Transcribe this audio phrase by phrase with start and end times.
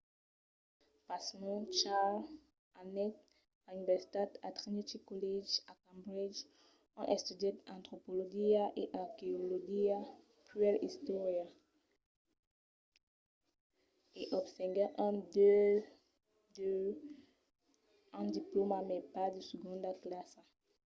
[1.07, 2.29] pasmens charles
[2.81, 3.15] anèt
[3.67, 6.39] a l'universitat a trinity college a cambridge
[6.99, 9.97] ont estudièt antropologia e arqueologia
[10.47, 11.45] puèi istòria
[14.19, 16.59] e obtenguèt un 2:2
[18.19, 20.41] un diplòma mai bas de segonda classa